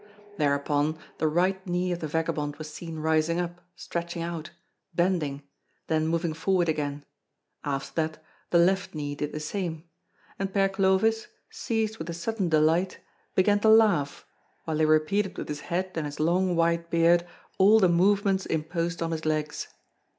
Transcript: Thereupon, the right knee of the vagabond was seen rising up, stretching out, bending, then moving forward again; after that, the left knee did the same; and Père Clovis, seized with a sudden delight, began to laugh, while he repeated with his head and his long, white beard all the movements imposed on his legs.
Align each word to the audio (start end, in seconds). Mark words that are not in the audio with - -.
Thereupon, 0.37 0.97
the 1.19 1.27
right 1.27 1.63
knee 1.67 1.91
of 1.91 1.99
the 1.99 2.07
vagabond 2.07 2.55
was 2.55 2.73
seen 2.73 2.97
rising 2.97 3.39
up, 3.39 3.61
stretching 3.75 4.23
out, 4.23 4.49
bending, 4.95 5.43
then 5.85 6.07
moving 6.07 6.33
forward 6.33 6.67
again; 6.67 7.05
after 7.63 7.93
that, 8.01 8.23
the 8.49 8.57
left 8.57 8.95
knee 8.95 9.13
did 9.13 9.31
the 9.31 9.39
same; 9.39 9.83
and 10.39 10.51
Père 10.51 10.73
Clovis, 10.73 11.27
seized 11.51 11.99
with 11.99 12.09
a 12.09 12.15
sudden 12.15 12.49
delight, 12.49 12.97
began 13.35 13.59
to 13.59 13.69
laugh, 13.69 14.25
while 14.63 14.79
he 14.79 14.85
repeated 14.85 15.37
with 15.37 15.47
his 15.49 15.59
head 15.59 15.91
and 15.93 16.07
his 16.07 16.19
long, 16.19 16.55
white 16.55 16.89
beard 16.89 17.23
all 17.59 17.79
the 17.79 17.87
movements 17.87 18.47
imposed 18.47 19.03
on 19.03 19.11
his 19.11 19.23
legs. 19.23 19.67